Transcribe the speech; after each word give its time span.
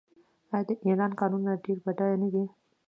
آیا 0.53 0.65
د 0.67 0.69
ایران 0.85 1.11
کانونه 1.19 1.51
ډیر 1.63 1.77
بډایه 1.85 2.17
نه 2.21 2.27
دي؟ 2.33 2.43